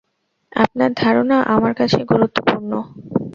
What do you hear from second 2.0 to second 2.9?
গুরুত্বপূর্ণ।